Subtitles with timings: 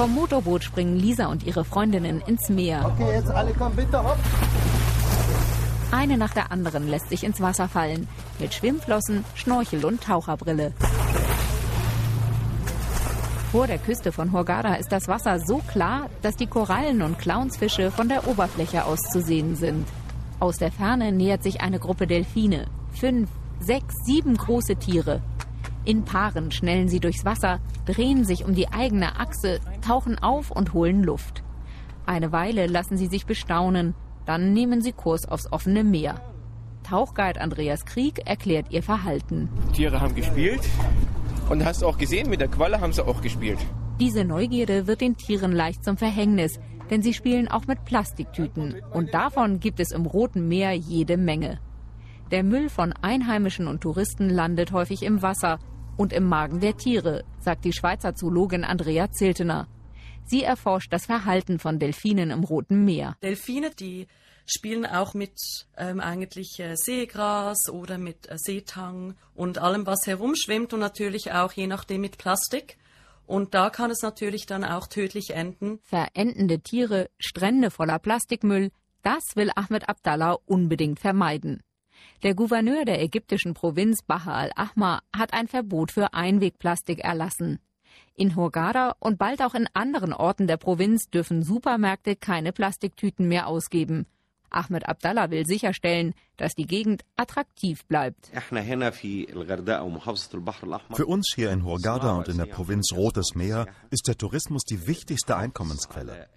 [0.00, 2.86] Vom Motorboot springen Lisa und ihre Freundinnen ins Meer.
[2.86, 4.16] Okay, jetzt alle kommen bitte hopp.
[5.90, 8.08] Eine nach der anderen lässt sich ins Wasser fallen.
[8.38, 10.72] Mit Schwimmflossen, Schnorchel und Taucherbrille.
[13.52, 17.90] Vor der Küste von Hurghada ist das Wasser so klar, dass die Korallen und Clownsfische
[17.90, 19.86] von der Oberfläche aus zu sehen sind.
[20.38, 22.68] Aus der Ferne nähert sich eine Gruppe Delfine.
[22.94, 23.28] Fünf,
[23.60, 25.20] sechs, sieben große Tiere.
[25.84, 30.74] In Paaren schnellen sie durchs Wasser, drehen sich um die eigene Achse, tauchen auf und
[30.74, 31.42] holen Luft.
[32.06, 33.94] Eine Weile lassen sie sich bestaunen,
[34.26, 36.20] dann nehmen sie Kurs aufs offene Meer.
[36.82, 39.48] Tauchguide Andreas Krieg erklärt ihr Verhalten.
[39.68, 40.60] Die Tiere haben gespielt
[41.48, 43.58] und hast auch gesehen, mit der Qualle haben sie auch gespielt.
[44.00, 46.58] Diese Neugierde wird den Tieren leicht zum Verhängnis,
[46.90, 48.82] denn sie spielen auch mit Plastiktüten.
[48.92, 51.58] Und davon gibt es im Roten Meer jede Menge.
[52.30, 55.58] Der Müll von Einheimischen und Touristen landet häufig im Wasser
[56.00, 59.68] und im Magen der Tiere, sagt die Schweizer Zoologin Andrea Ziltener.
[60.24, 63.18] Sie erforscht das Verhalten von Delfinen im Roten Meer.
[63.22, 64.06] Delfine, die
[64.46, 70.72] spielen auch mit ähm, eigentlich äh, Seegras oder mit äh, Seetang und allem, was herumschwimmt
[70.72, 72.78] und natürlich auch je nachdem mit Plastik.
[73.26, 75.80] Und da kann es natürlich dann auch tödlich enden.
[75.82, 78.70] Verendende Tiere, Strände voller Plastikmüll,
[79.02, 81.60] das will Ahmed Abdallah unbedingt vermeiden.
[82.22, 87.58] Der Gouverneur der ägyptischen Provinz Baha al-Ahmar hat ein Verbot für Einwegplastik erlassen.
[88.14, 93.46] In Hurghada und bald auch in anderen Orten der Provinz dürfen Supermärkte keine Plastiktüten mehr
[93.46, 94.06] ausgeben.
[94.50, 98.30] Ahmed Abdallah will sicherstellen, dass die Gegend attraktiv bleibt.
[100.92, 104.86] Für uns hier in Hurghada und in der Provinz Rotes Meer ist der Tourismus die
[104.86, 106.28] wichtigste Einkommensquelle.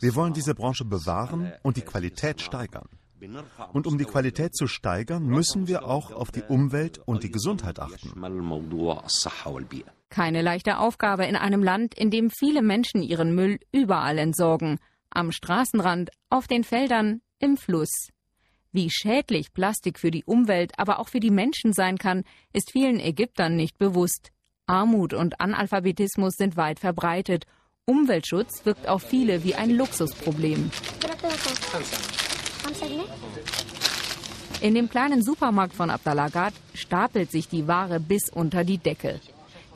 [0.00, 2.88] Wir wollen diese Branche bewahren und die Qualität steigern.
[3.72, 7.78] Und um die Qualität zu steigern, müssen wir auch auf die Umwelt und die Gesundheit
[7.80, 8.12] achten.
[10.08, 14.78] Keine leichte Aufgabe in einem Land, in dem viele Menschen ihren Müll überall entsorgen.
[15.10, 18.08] Am Straßenrand, auf den Feldern, im Fluss.
[18.72, 23.00] Wie schädlich Plastik für die Umwelt, aber auch für die Menschen sein kann, ist vielen
[23.00, 24.30] Ägyptern nicht bewusst.
[24.66, 27.46] Armut und Analphabetismus sind weit verbreitet.
[27.86, 30.70] Umweltschutz wirkt auf viele wie ein Luxusproblem.
[34.60, 39.20] In dem kleinen Supermarkt von Abdalagat stapelt sich die Ware bis unter die Decke.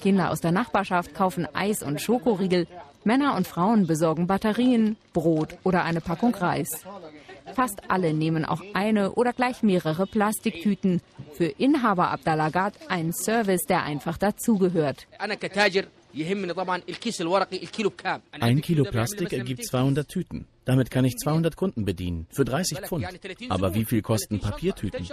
[0.00, 2.66] Kinder aus der Nachbarschaft kaufen Eis und Schokoriegel,
[3.04, 6.84] Männer und Frauen besorgen Batterien, Brot oder eine Packung Reis.
[7.54, 11.00] Fast alle nehmen auch eine oder gleich mehrere Plastiktüten.
[11.34, 15.06] Für Inhaber Abdalagat ein Service, der einfach dazugehört.
[18.40, 20.46] Ein Kilo Plastik ergibt 200 Tüten.
[20.64, 23.06] Damit kann ich 200 Kunden bedienen, für 30 Pfund.
[23.48, 25.08] Aber wie viel kosten Papiertüten?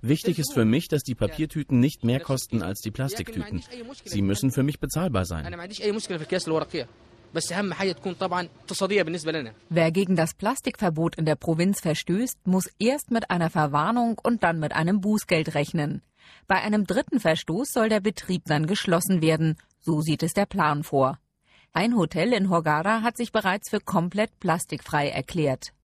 [0.00, 3.62] Wichtig ist für mich, dass die Papiertüten nicht mehr kosten als die Plastiktüten.
[4.04, 5.54] Sie müssen für mich bezahlbar sein.
[9.68, 14.58] Wer gegen das Plastikverbot in der Provinz verstößt, muss erst mit einer Verwarnung und dann
[14.60, 16.02] mit einem Bußgeld rechnen.
[16.46, 20.84] Bei einem dritten Verstoß soll der Betrieb dann geschlossen werden, so sieht es der Plan
[20.84, 21.18] vor.
[21.72, 25.72] Ein Hotel in Hurghada hat sich bereits für komplett plastikfrei erklärt.